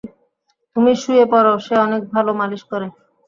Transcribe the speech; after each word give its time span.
তুমি 0.75 0.91
শুয়ে 1.01 1.25
পরো, 1.31 1.53
সে 1.65 1.73
অনেক 1.85 2.01
ভালো 2.13 2.31
মালিশ 2.39 2.61
করে। 2.71 2.87